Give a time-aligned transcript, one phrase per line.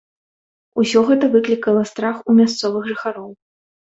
[0.83, 3.29] Усё гэта выклікала страх у мясцовых жыхароў.